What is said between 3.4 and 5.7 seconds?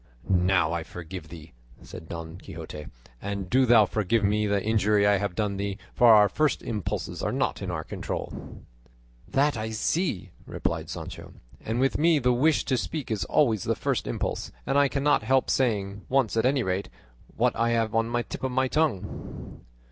do thou forgive me the injury I have done